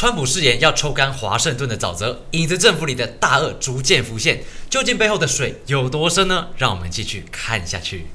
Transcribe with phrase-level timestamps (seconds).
[0.00, 6.46] 川普誓言要抽干华盛顿的沼泽，影子政府里的大鳄逐渐浮现，究竟背后的水有多深呢？
[6.56, 8.06] 让我们继续看下去。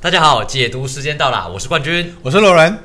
[0.00, 2.12] 大家好，解读时间到了，我是冠军。
[2.20, 2.76] 我是罗伦，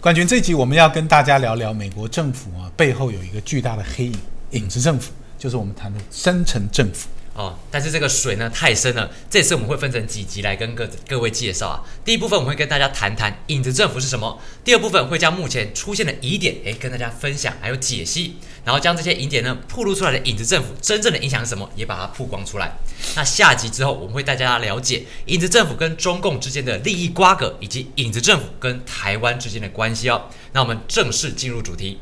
[0.00, 0.26] 冠军。
[0.26, 4.18] 这集我们要跟大家聊聊美国政府啊背后有一个巨大的黑影——
[4.52, 7.06] 影子政府，就是我们谈的深层政府。
[7.36, 11.84] 哦，但是这个水呢太深了，这次我们会分成几集来跟各各位介绍啊。
[12.02, 22.72] 第一部分我们会跟大家谈谈影子政府是什么，第二部分会将目前出现的疑点诶跟大家分享还有解析，然后将这些疑点呢暴露出来的影子政府真正的影响是什么，也把它曝光出来。
[23.14, 30.22] 那下集之后我们会带大家了解影子政府跟中共之间的利益瓜葛，以及影子政府跟台湾之间的关系哦。
[30.52, 31.98] 那我们正式进入主题。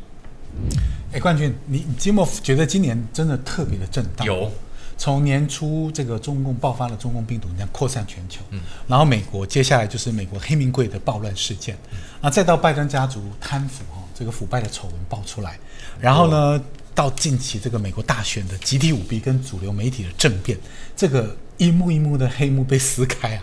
[1.12, 4.24] 哎，冠军，你吉莫觉得今年真的特别的震荡？
[4.24, 4.52] 有。
[4.96, 11.76] 从年初这个中共爆发了中共病毒，你看扩散全球，嗯，然后美国接下来就是美国黑名贵的暴乱事件，
[12.20, 15.58] 啊，再到拜登家族贪腐哈，这个腐败的丑闻爆出来，
[16.00, 16.62] 然后呢，
[16.94, 20.56] 到近期这个美国大选的集体舞弊跟主流媒体的政变，
[20.96, 23.42] 这个一幕一幕的黑幕被撕开啊，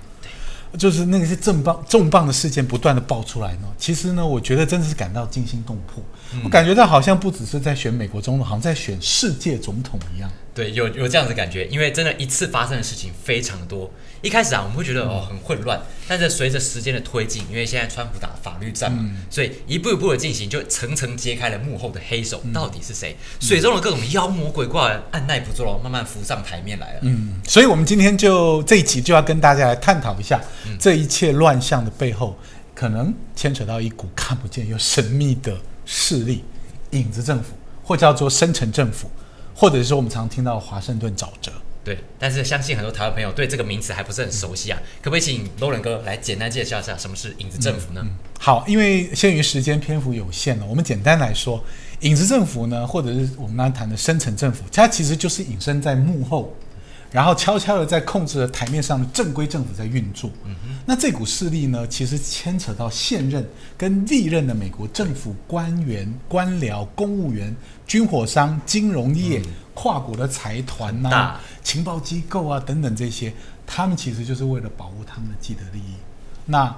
[0.77, 6.01] 就是那个是重磅重磅的事件不断的爆出来呢，其实呢，我觉得真的是感到惊心动魄，
[6.43, 10.31] 我感觉到好像不只是在选美国总统，好像在选世界总统一样。
[10.53, 13.89] 对，有有这样子感觉，因为真的一次发生的事情非常多。
[14.21, 26.99] 一开始啊，我们会觉得哦很混乱，但是随着时间的推进，因为现在川普打法律战嘛，所以一步一步的进行，就层层揭开了幕后的黑手到底是谁，水中的各种妖魔鬼怪按耐不住了，慢慢浮上台面来了。
[27.03, 30.39] 嗯，所以我们今天就这一集就要跟大家来探讨一下
[30.77, 32.37] 这一切乱象的背后，
[32.75, 36.43] 可能牵扯到一股看不见又神秘的势力——
[36.91, 39.09] 影子政府，或叫做深层政府。
[39.61, 41.51] 或者是说我们常听到华盛顿沼泽，
[41.83, 48.03] 对，但是相信很多台湾朋友对这个名词还不是很熟悉啊，可不可以请罗伦哥来简单介绍一下什么是影子政府呢？
[48.39, 51.63] 好，因为限于时间篇幅有限了，我们简单来说，
[51.99, 56.51] 影子政府呢，或者是我们刚才谈的深层政府，它其实就是隐身在幕后。
[57.11, 60.29] 然后悄悄的在控制了台面上的正规政府在运作。
[60.45, 67.55] 嗯那这股势力呢，其实牵扯到现任跟历任的美国政府官员、官僚、公务员、
[67.85, 69.43] 军火商、金融业、
[69.75, 73.31] 跨国的财团呐、情报机构啊等等这些，
[73.67, 75.93] 他们其实就是为了保护他们的既得利益。
[76.47, 76.75] 那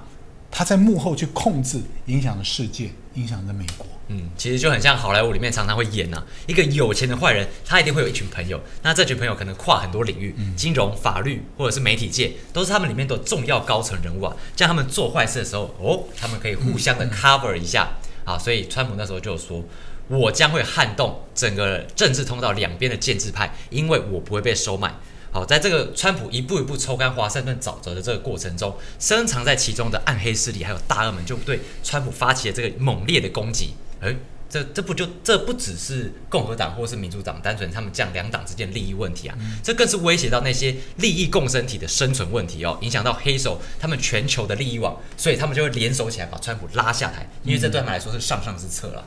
[0.56, 3.88] 他在幕后去控制，影响了世界，影响着美国。
[4.10, 14.36] 嗯，其实就很像好莱坞里面常常会演呐，一个有钱的坏人，他一定会有一群朋友，那这群朋友可能跨很多领域，金融、法律或者是媒体界，都是他们里面的重要高层人物啊。
[14.56, 17.88] 这样他们做坏事的时候，哦，他们可以互相的 cover 一下
[18.24, 18.38] 啊。
[18.38, 19.64] 所以川普那时候就说，
[20.08, 24.94] 我将会撼动整个政治通道两边的建制派，因为我不会被收买。
[25.34, 33.74] 好，在这个川普一步一步抽干华盛顿沼泽的这个过程中，深藏在其中的暗黑势力还有大鳄们，就对川普发起了这个猛烈的攻击。
[34.02, 34.16] 诶，
[34.48, 49.04] 这这不就这不只是共和党或是民主党单纯他们这样两党之间利益问题啊，这更是威胁到那些利益共生体的生存问题哦，影响到黑手他们全球的利益网，所以他们就会联手起来把川普拉下台，因为这对他们来说是上上之策了。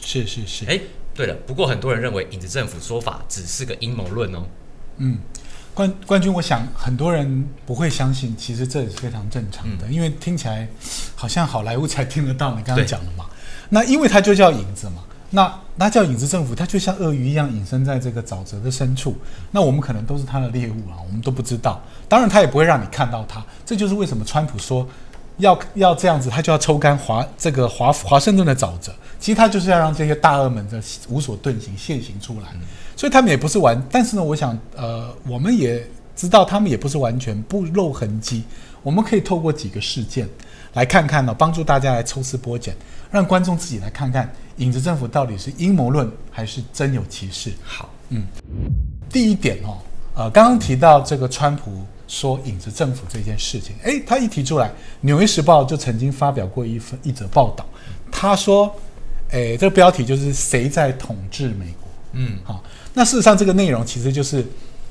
[0.00, 0.64] 是是是。
[0.64, 0.80] 哎，
[1.14, 4.44] 对了，不过很多人认为影子政府说法只是个阴谋论哦。
[4.96, 5.18] 嗯，
[5.74, 10.66] 冠冠军，我想很多人不会相信，其实这也是非常正常的，因为听起来
[11.14, 13.24] 好像好莱坞才听得到你刚刚讲的嘛。
[13.68, 19.16] 那因为它就叫影子嘛，那那叫影子政府，它就像鳄鱼一样隐身在这个沼泽的深处。
[19.50, 21.80] 那我们可能都是它的猎物啊，我们都不知道。
[22.08, 23.44] 当然，它也不会让你看到它。
[23.64, 24.88] 这就是为什么川普说
[25.36, 28.92] 要要这样子，他就要抽干华这个华华盛顿的沼泽。
[29.20, 32.48] 其实他就是要让这些大鳄们的无所遁形现形出来。
[32.98, 38.42] 所以他们也不是完，但是呢，我想呃，我们也知道他们也不是完全不露痕迹。
[38.82, 40.28] 我们可以透过几个事件
[40.74, 42.74] 来看看呢，帮助大家来抽丝剥茧。
[43.08, 47.52] 让观众自己来看看，影子政府到底是阴谋论还是真有其事？
[47.62, 48.26] 好，嗯，
[49.08, 49.78] 第一点哦，
[50.16, 51.70] 呃，刚刚提到这个川普
[52.08, 54.66] 说影子政府这件事情，诶，他一提出来，
[55.02, 57.64] 《纽约时报》就曾经发表过一份一则报道，
[58.10, 58.74] 他说，
[59.30, 61.88] 诶，这个标题就是谁在统治美国？
[62.12, 62.64] 嗯，好，
[62.98, 64.44] 那事实上这个内容其实就是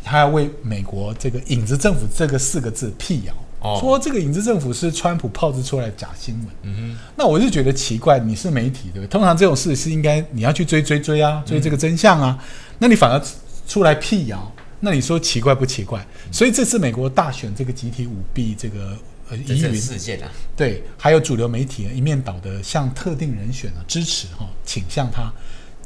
[0.04, 3.34] 他要为美国这个影子政府这个四个字辟谣。
[3.82, 9.08] 说这个影子政府是川普炮制出来的假新闻，嗯哼，那我就觉得奇怪，你是媒体对不对？
[9.08, 12.42] 通常这种事是应该你要去追追追啊，追这个真相啊，
[12.80, 13.22] 那你反而
[13.68, 14.50] 出来辟谣，
[14.80, 16.06] 那你说奇怪不奇怪？
[16.32, 18.96] 所以这次美国大选这个集体舞弊这个
[19.30, 25.34] 呃疑云事件啊，对，还有主流媒体一面倒的向特定人选啊支持哈倾向他，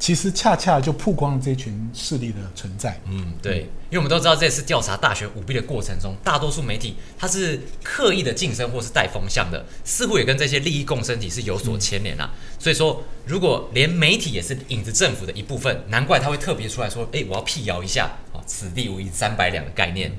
[0.02, 3.00] 其实恰恰就曝光了这群势力的存在。
[3.08, 12.28] 嗯，对，因为我们都知道这次调查大学舞弊的过程中，大多数媒体它是刻意的晋升或是带风向的，似乎也跟这些利益共生体是有所牵连啊。
[12.58, 20.10] 所以说，如果连媒体也是影子政府的一部分，难怪他会特别出来说：“哎，我要辟谣一下啊，此地无银三百两的概念。”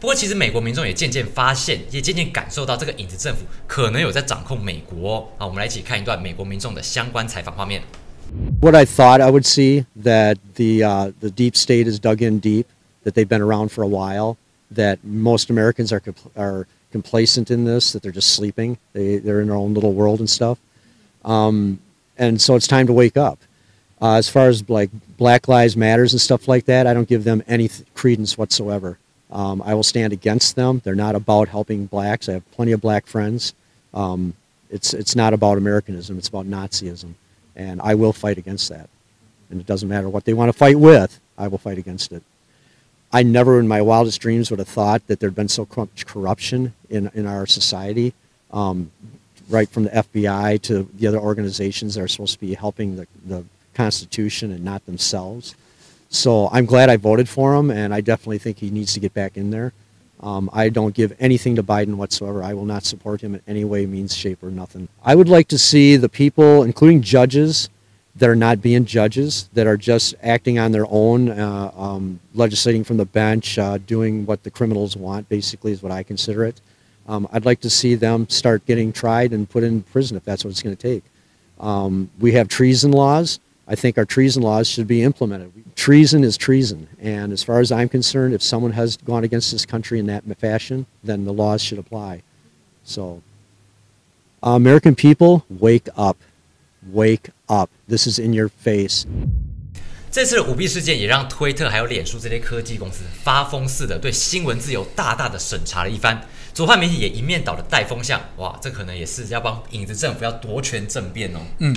[0.00, 5.32] 不过，其实美国民众也渐渐发现，也渐渐感受到这个影子政府可能有在掌控美国。
[5.38, 7.80] 啊，我们来一起看一段美国民众的相关采访画面。
[8.60, 12.66] What I thought I would see that the uh, the deep state is dug in deep,
[13.02, 14.38] that they've been around for a while,
[14.70, 19.40] that most Americans are compl- are complacent in this, that they're just sleeping, they they're
[19.40, 20.58] in their own little world and stuff,
[21.24, 21.78] um,
[22.16, 23.38] and so it's time to wake up.
[24.00, 27.24] Uh, as far as like Black Lives Matters and stuff like that, I don't give
[27.24, 28.98] them any th- credence whatsoever.
[29.30, 30.80] Um, I will stand against them.
[30.84, 32.28] They're not about helping blacks.
[32.28, 33.54] I have plenty of black friends.
[33.92, 34.34] Um,
[34.70, 36.16] it's it's not about Americanism.
[36.16, 37.14] It's about Nazism
[37.56, 38.88] and I will fight against that.
[39.50, 42.22] And it doesn't matter what they want to fight with, I will fight against it.
[43.12, 46.72] I never in my wildest dreams would have thought that there'd been so much corruption
[46.88, 48.14] in, in our society,
[48.52, 48.90] um,
[49.50, 53.06] right from the FBI to the other organizations that are supposed to be helping the,
[53.26, 53.44] the
[53.74, 55.54] Constitution and not themselves.
[56.08, 59.12] So I'm glad I voted for him, and I definitely think he needs to get
[59.12, 59.72] back in there.
[60.22, 62.42] Um, I don't give anything to Biden whatsoever.
[62.42, 64.88] I will not support him in any way, means, shape, or nothing.
[65.04, 67.68] I would like to see the people, including judges,
[68.14, 72.84] that are not being judges, that are just acting on their own, uh, um, legislating
[72.84, 76.60] from the bench, uh, doing what the criminals want, basically, is what I consider it.
[77.08, 80.44] Um, I'd like to see them start getting tried and put in prison if that's
[80.44, 81.04] what it's going to take.
[81.58, 83.40] Um, we have treason laws.
[83.71, 85.51] I think our treason laws should be implemented.
[85.75, 89.65] Treason is treason, and as far as I'm concerned, if someone has gone against this
[89.65, 92.21] country in that fashion, then the laws should apply.
[92.83, 93.21] So,
[94.41, 96.17] uh, American people, wake up.
[96.93, 97.69] Wake up.
[97.89, 99.05] This is in your face.
[100.09, 106.25] 这次的舞弊事件也让推特还有脸书这些科技公司发疯似的对新闻自由大大的审查了一番。
[106.53, 111.39] 左派媒体也一面倒的带风向，哇，这可能也是要帮影子政府要夺权政变哦。
[111.59, 111.75] 嗯，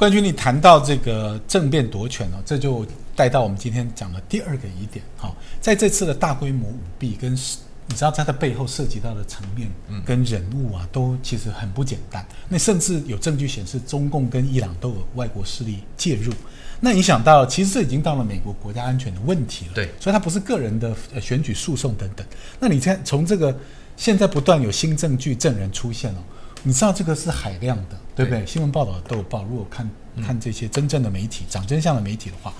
[0.00, 5.04] 冠军，你谈到这个政变夺权哦，这就带到我们今天讲的第二个疑点。
[5.14, 9.70] 好，在这次的大规模舞弊跟你知道它的背后涉及到的层面
[10.02, 12.26] 跟人物啊，都其实很不简单。
[12.48, 16.32] 那甚至有证据显示，中共跟伊朗都有外国势力介入。
[16.80, 19.72] 那影响到，其实这已经到了美国国家安全的问题了。
[19.74, 22.26] 对，所以它不是个人的选举诉讼等等。
[22.58, 23.54] 那你看，从这个
[23.98, 26.24] 现在不断有新证据、证人出现了，
[26.62, 28.44] 你知道这个是海量的，对不对？
[28.46, 29.44] 新闻报道都有报。
[29.44, 29.88] 如果看
[30.24, 32.52] 看这些真正的媒体、讲真相的媒体的话，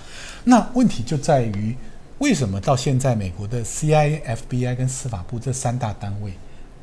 [0.44, 1.76] 那问题就在于，
[2.18, 6.32] 为什么到现在美国的 CIA、FBI 跟司法部这三大单位，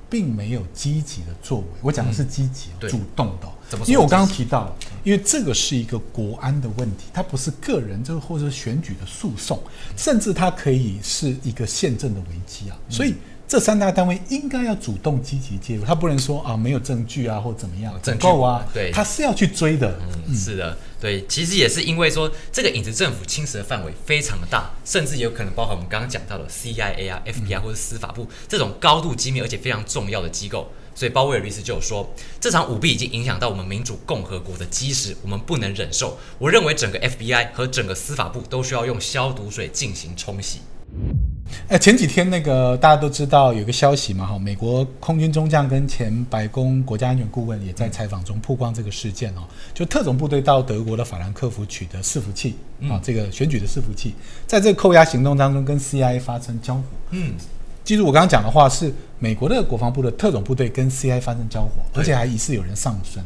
[0.09, 1.65] 并没有积极的作为？
[1.81, 3.47] 我讲的是积极、主动的。
[3.85, 4.73] 因为我刚刚提到，
[5.03, 9.61] 因为这个是一个国安的问题，它不是个人，这个或者选举的诉讼，
[9.97, 12.77] 甚至它可以是一个宪政的危机啊。
[12.89, 13.15] 所以
[13.47, 19.97] 这三大单位应该要主动积极介入，他不能说啊没有证据啊或怎么样，证够啊，对，他是要去追的。
[20.27, 30.69] 嗯，是的，对，其实也是因为说这个影子政府侵蚀的范围非常的大，甚至有可能包含我们刚刚讲到的 CIA 啊、FBI 或者司法部这种高度机密而且非常重要的机构。
[30.94, 32.11] 所以鲍威尔律师就有说，
[32.41, 36.17] 这场舞弊已经影响到我们民主共和国的基石，我们不能忍受。
[36.39, 40.59] 我认为整个 FBI 和整个司法部都需要用消毒水进行冲洗。
[41.67, 52.56] 哎，前几天那个大家都知道有个消息嘛，哈，美国空军中将跟前白宫国家安全顾问也在采访中曝光这个事件哦，就特种部队到德国的法兰克福取得伺服器
[52.89, 54.13] 啊，这个选举的伺服器，
[54.45, 56.83] 在这个扣押行动当中跟 CIA 发生交火。
[57.11, 57.33] 嗯。
[57.83, 61.21] 记住我刚刚讲的话，是美国的国防部的特种部队跟 C.I.
[61.21, 63.23] 发生交火，而且还疑似有人丧生。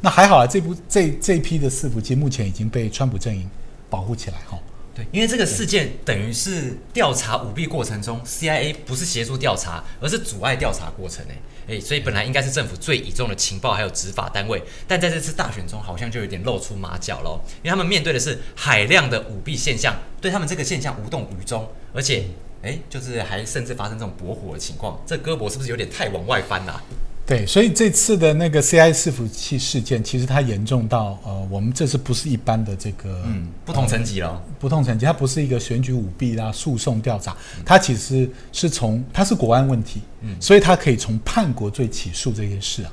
[0.00, 3.48] 那还好啊，这部这这批的伺服器目前已经被川普阵营
[3.88, 4.58] 保护起来哈。
[5.00, 8.72] 对，因为这个事件等于是调查舞弊过程中，C.I.A.
[8.84, 11.74] 不是协助调查，而是阻碍调查过程诶。
[11.74, 22.24] 诶，所以本来应该是政府最倚重的情报还有执法单位，但在这次大选中好像就有点露出马脚了，因为他们面对的是海量的舞弊现象，对他们这个现象无动于衷，而且。
[22.62, 26.82] 哎，就是还甚至发生这种搏火的情况，这胳膊是不是有点太往外翻了？
[27.30, 34.42] 对，所以这次的那个 CI 伺服器事件，其实它严重到呃，我们这次不是一般的这个嗯不同层级了？
[34.58, 42.92] 不同层级，它不是一个选举舞弊啦、诉讼调查，它其实是从它是国安问题，嗯，所以它可以从叛国罪起诉这件事啊。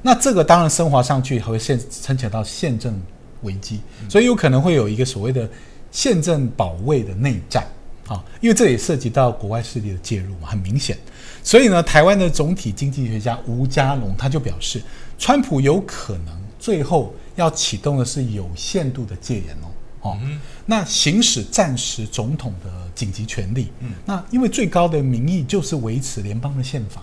[0.00, 2.98] 那这个当然升华上去，还会现牵扯到宪政
[3.42, 5.46] 危机，所以有可能会有一个所谓的
[5.90, 7.66] 宪政保卫的内战。
[8.06, 10.96] 啊，因为这也涉及到国外势力的介入嘛，很明显。
[11.42, 14.82] 所以呢，台湾的总体经济学家吴家龙他就表示，
[15.18, 19.68] 川普有可能最后要启动的是有限度的戒严哦。
[20.02, 20.18] 哦，
[20.66, 23.72] 那行使暂时总统的紧急权利。
[23.80, 27.02] 嗯那因为最高的民意就是维持联邦的宪法。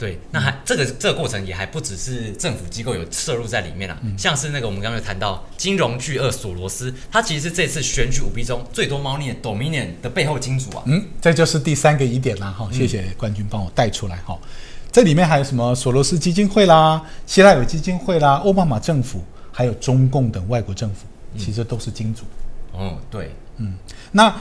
[0.00, 10.82] 对，那还这个这个过程也还不只是政府机构有摄入在里面啊，像是那个我们刚刚有谈到金融巨鳄索罗斯，他其实是这次选举舞弊中最多猫腻的 Dominion 的背后金主啊。
[10.86, 14.38] 嗯，这就是第三个疑点啦，哈，谢谢冠军帮我带出来哈。
[14.90, 21.04] 这里面还有什么索罗斯基金会啦、希腊有基金会啦、奥巴马政府，还有中共等外国政府，
[21.36, 22.22] 其实都是金主。
[22.72, 23.74] 哦，对，嗯
[24.12, 24.34] 那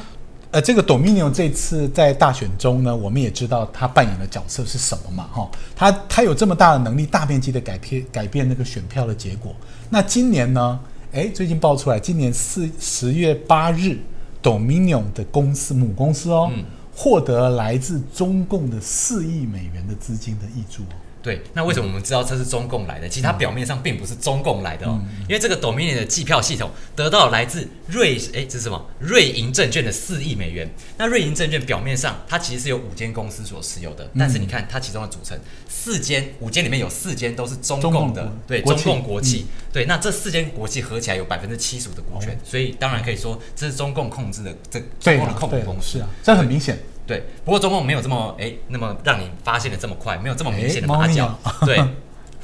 [0.51, 9.55] 呃，这个 Dominion 这次在大选中呢，我们也知道他扮演的角色是什么嘛，哈，他他有这么大的能力，大面积的改变改变那个选票的结果。
[9.91, 10.79] 那今年呢，
[11.11, 13.99] 哎，最近爆出来，今年四十月八日
[14.41, 16.51] ，Dominion 的公司母公司哦，
[16.95, 20.95] 获得来自中共的四亿美元的资金的益助哦。
[21.21, 23.09] 对，那为什么我们知道这是中共来的？
[23.09, 28.85] 其实它表面上并不是中共来的哦，嗯因为这个 Dominion 的计票系统得到来自瑞诶，这是什么？
[28.99, 30.69] 瑞银证券的四亿美元。
[30.97, 39.45] 那瑞银证券表面上它其实是由五间公司所持有的，但是你看它其中的组成，四间五间里面有四间都是中共的中共国，对，中国企嗯共国企。
[39.73, 46.79] 对，那这四间国企合起来有百分之七十五的股权，所以当然可以说这是中共控制的这中对啊共的控股公司是啊，这很明显。
[47.09, 51.57] 对，不过中共没有这么哎，那么让你发现的这么快，没有这么明显的马脚啊。
[51.65, 51.83] 对，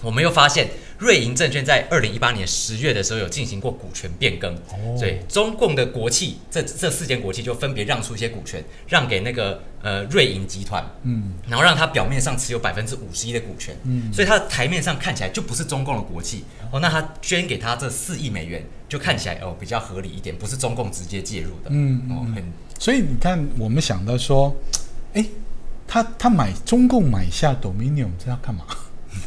[0.02, 0.68] 我们又发现
[0.98, 4.98] 瑞银证券在二零一八年十月的时候有进行过股权变更，哦。
[5.00, 14.12] 对，中共的国企这这四间国企就分别让出一些股权，让给那个呃瑞银集团，嗯，然后让它表面上持有百分之五十一的股权，嗯。
[14.12, 16.44] 所以它的台面上看起来就不是中共的国企。
[16.72, 22.44] 哦，那他捐给他这四亿美元，就看起来哦比较合理一点，不是中共直接介入的，嗯哦很
[22.80, 24.56] 所以你看，我们想到说，
[25.14, 25.26] 哎，
[25.88, 28.66] 他他买中共买下 Dominion 这要干嘛？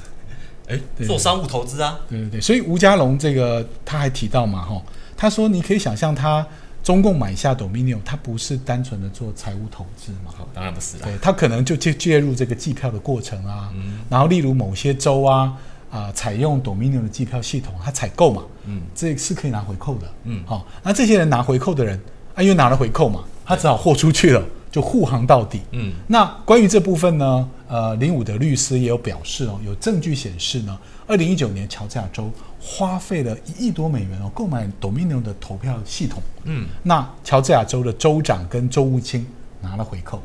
[0.69, 1.07] 哎对。
[1.07, 4.83] 做商务投资啊，对对对，所以吴家龙这个他还提到嘛，哈，
[5.17, 6.47] 他说你可以想象他
[6.85, 14.00] 中共买下 Dominion，他不是单纯的做财务投资嘛，哦当然不是啦，对他可能就介介入这个计票的过程啊，嗯。
[14.11, 15.57] 然后例如某些州啊
[15.90, 21.99] 啊、采用 Dominion 的计票系统，他采购嘛，嗯这是可以拿回扣的，嗯好、那这些人拿回扣的人
[22.35, 25.62] 啊，因为拿了回扣嘛，他只好豁出去了，就护航到底。
[25.73, 32.30] 嗯那关于这部分呢，呃，林武的律师也有表示哦，有证据显示呢，二零一九年乔治亚州
[32.61, 36.23] 花费了一亿多美元哦，购买 Dominion 的投票系统。
[36.45, 39.26] 嗯，那乔治亚州的州长跟州务卿
[39.62, 40.21] 拿了回扣。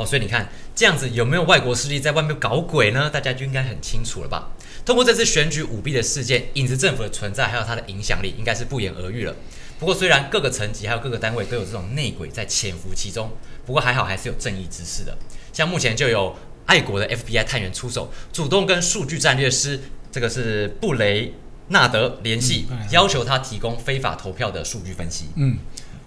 [0.00, 3.10] 哦，所以你看这样子有没有外国势力在外面搞鬼呢？
[3.10, 4.50] 大家就应该很清楚了吧？
[4.84, 9.36] 通过这次选举舞弊的事件，影子政府的存在还有它的影响力，应该是不言而喻了。
[9.78, 13.30] 不过，虽然各个层级还有各个单位都有这种内鬼在潜伏其中，
[13.66, 15.16] 不过还好还是有正义之士的。
[15.52, 16.34] 像目前就有
[16.66, 19.80] 爱国的 FBI 探员出手，主动跟数据战略师
[20.10, 21.34] 这个是布雷
[21.68, 25.26] 纳德联系嗯，要求他提供非法投票的数据分析。
[25.36, 25.58] 嗯，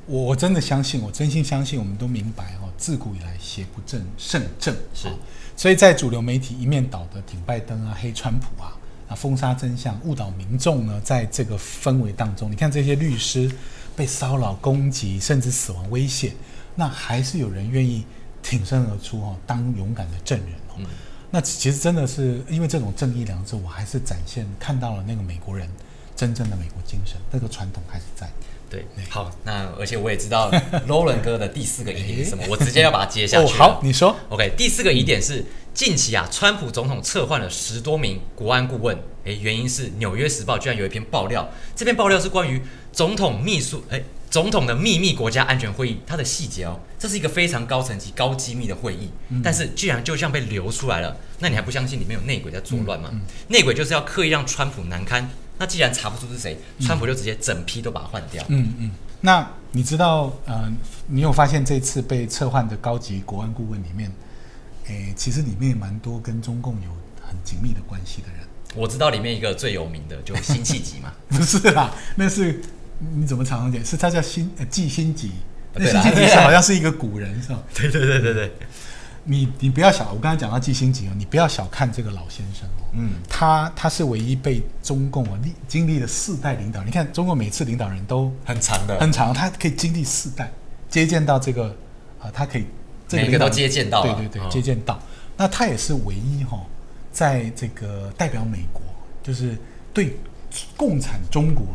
[0.05, 5.11] 我我真的相信，我真心相信，我们都明白哦，自古以来邪不正胜正是哦
[5.55, 8.75] 所以在主流媒体一面倒的挺拜登啊、黑川普啊、
[9.07, 13.49] 啊封杀真相、误导民众呢，在这个氛围当中，你看这些律师
[13.95, 16.33] 被骚扰、攻击，甚至死亡威胁，
[16.75, 18.03] 那还是有人愿意
[18.41, 20.75] 挺身而出哦，当勇敢的证人哦。
[20.79, 20.85] 嗯
[21.35, 25.67] 那其实真的是因为这种正义良知，我还是展现看到了那个美国人
[26.15, 28.29] 真正的美国精神，那个传统还是在。
[28.73, 30.49] 对，好，那而且我也知道
[30.89, 33.57] Roland 哥的第四个疑点是什么，我直接要把它接下哦，去哦。
[33.57, 34.15] 好，你说。
[34.29, 42.59] OK，第四个疑点是近期啊，川普总统撤换了十多名国安顾问，诶，原因是《纽约时报》居然有一篇爆料，这篇爆料是关于
[42.91, 49.11] 总统秘书，诶，总统的秘密国家安全会议，它的细节哦，这是一个非常高层级、高机密的会议，
[49.43, 53.11] 但是居然就这样被流出来了，那你还不相信里面有内鬼在作乱吗？
[53.49, 58.43] 内鬼就是要刻意让川普难堪，那既然查不出是谁，川普就直接整批都把它换掉。
[58.49, 58.91] 嗯嗯，
[59.21, 60.71] 那你知道，呃，
[61.07, 64.11] 你有发现这次被撤换的高级国安顾问里面，
[64.87, 66.89] 诶，其实里面蛮多跟中共有
[67.21, 68.39] 很紧密的关系的人。
[68.75, 72.59] 我知道里面一个最有名的就是辛弃疾嘛， 不是啦，那是
[73.15, 73.85] 你怎么常常讲？
[73.85, 75.31] 是他叫辛呃季辛吉，
[75.73, 77.61] 那对啦辛弃疾好像是一个古人是吧？
[77.75, 78.51] 对对对对对，
[79.25, 90.51] 你你不要小，我刚才讲到季新吉哦，你不要小看这个老先生哦，嗯，他他是唯一被中共啊历经历了四代领导，你看中国每次领导人都很长的，很长，他可以经历四代，
[90.89, 91.75] 接见到这个
[92.19, 92.65] 啊、他可以
[93.07, 94.99] 这每个领导人都接见到啊对对对，哦接见到。
[95.35, 96.59] 那他也是唯一哈、
[97.11, 98.81] 在这个代表美国，
[99.23, 99.57] 就是
[99.93, 100.17] 对
[100.77, 101.65] 共产中国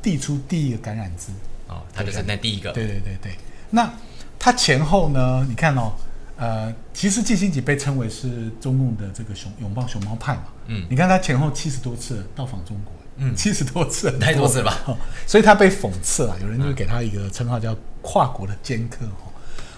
[0.00, 1.32] 递出第一个感染资。
[1.68, 3.32] 哦，他就是那第一个，对对对对，
[3.70, 3.92] 那
[4.38, 5.46] 他前后呢？
[5.48, 5.92] 你看哦，
[6.36, 10.44] 呃，其实季辛吉被称为是中共的这个熊拥抱熊猫派嘛。
[10.66, 14.98] 嗯你看他前后七十多次到访中国，嗯，七十多次，太多次了吧？
[15.26, 19.30] 所以他被讽刺了，有人就给他一个称号叫“跨国的尖客”哦。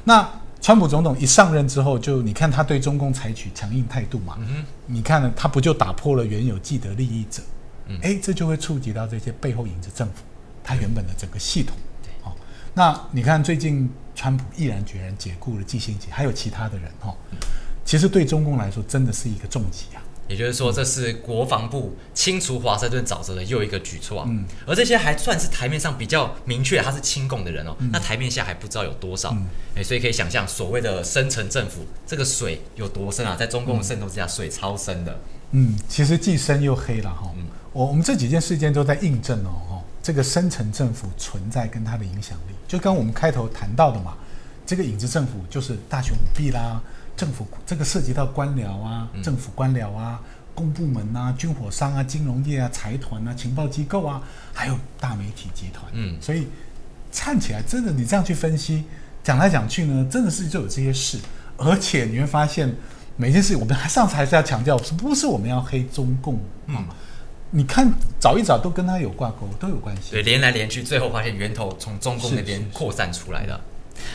[0.04, 0.26] 那
[0.61, 4.37] 川普总统一上任之后，就你看他对中共采取强硬态度嘛？
[4.40, 7.42] 嗯你看呢，他不就打破了原有既得利益者？
[7.88, 10.23] 嗯，哎，这就会触及到这些背后影子政府，
[10.62, 11.76] 他原本的整个系统。
[12.23, 12.32] 哦，
[12.73, 17.14] 那你看最近川普毅然决然解雇了季新杰，还有其他的人哈，
[17.85, 20.02] 其实对中共来说真的是一个重击啊。
[20.26, 24.26] 也就是说，这是国防部清除华盛顿沼泽的又一个举措啊。
[24.26, 27.76] 嗯，而这些还算是台面上比较明确他是亲共的人哦。
[27.92, 29.37] 那台面下还不知道有多少。
[29.76, 33.37] 哎，所以可以想象，所谓的深层政府，这个水有多深啊？
[33.37, 35.21] 在中共的渗透之下，水超深的。
[35.50, 37.30] 嗯，其实既深又黑了哈。
[37.37, 37.44] 嗯，
[37.75, 39.74] 我我们这几件事件都在印证哦，
[40.04, 44.12] 这个深层政府存在跟它的影响力，就跟我们开头谈到的嘛，
[44.66, 46.78] 这个影子政府就是大雄舞弊啦。
[47.16, 50.20] 政府这个涉及到官僚啊，政府官僚啊，
[50.54, 54.20] 公部门啊，军火商啊，金融业啊，财团啊，情报机构啊，
[54.52, 55.90] 还有大媒体集团。
[55.94, 56.49] 嗯，所以
[57.11, 58.84] 看起来真的，你这样去分析，
[59.23, 61.18] 讲来讲去呢，真的是就有这些事。
[61.56, 62.70] 而且你会发现，
[63.16, 66.34] 每件事我们还上次还是要强调，是不是我们要黑中共
[66.66, 66.84] 啊？
[67.56, 70.11] 你看找一找，都跟他有挂钩，都有关系。
[70.11, 73.61] 对，连来连去，最后发现源头从中共那边扩散出来的。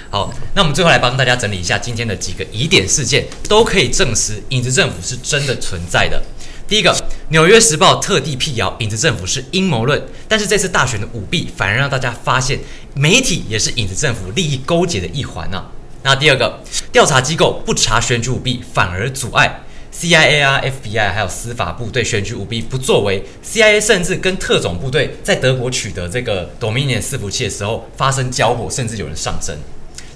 [0.10, 6.22] 好，那我们最后来帮大家整理一下今天的几个疑点事件，都可以证实影子政府是真的存在的。
[6.68, 6.94] 第一个，
[7.30, 12.60] 《纽约时报》特地辟谣影子政府是阴谋论，但是这次大选的舞弊反而让大家发现
[12.94, 15.66] 媒体也是影子政府利益勾结的一环呢。
[16.04, 19.62] 那第二个，调查机构不查选举舞弊，反而阻碍
[20.00, 29.58] CIA 啊、FBI 还有司法部对选举舞弊不作为，CIA 甚至跟特种部队在德国取得这个 Dominion 伺服器的时候发生交火，甚至有人上身。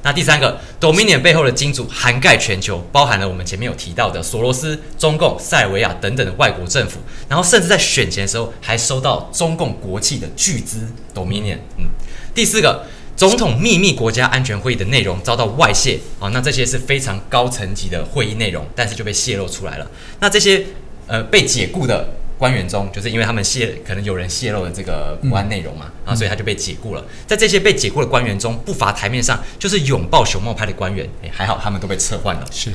[0.01, 11.57] 那第三个，Dominion 背后的金主涵盖全球，包含了我们前面有提到的索罗斯、中共、塞尔维亚等等的外国政府，然后甚至在选前的时候还收到中共国企的巨资 Dominion。
[11.77, 11.87] 嗯，
[12.33, 19.91] 第四个，总统秘密国家安全会议的内容遭到外泄，啊，那这些是非常高层级的会议内容，但是就被泄露出来了。
[20.19, 20.65] 那这些
[21.07, 22.07] 呃被解雇的。
[22.35, 27.05] 官员中，就是因为他们泄，可能有人泄露了这个国安内容嘛，啊，所以他就被解雇了。
[27.25, 32.45] 在这些被解雇的官员中，不乏台面上就是拥抱熊猫派的官员，哎，还好他们都被撤换了。
[32.51, 32.71] 是，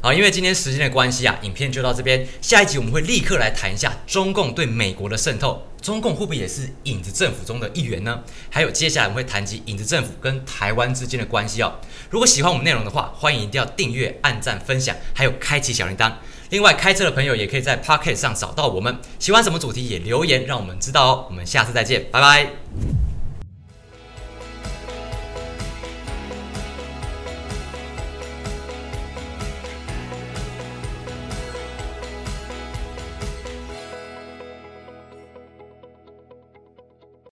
[0.00, 2.26] 好，因为今天时间的关系啊，影片就到这边。
[2.40, 8.20] 下一集我们会立刻来谈一下中共对美国的渗透，中共会不会也是影子政府中的一员呢？
[8.50, 11.74] 还有接下来我们会谈及影子政府跟台湾之间的关系哦。
[12.10, 16.12] 如果喜欢我们内容的话，欢迎一定要订阅、按赞、分享，还有开启小铃铛。
[16.50, 18.98] 另外，开车的朋友也可以在 Pocket 上找到我们。
[19.20, 21.26] 喜欢什么主题也留言，让我们知道哦。
[21.30, 23.05] 我们下次再见，拜拜。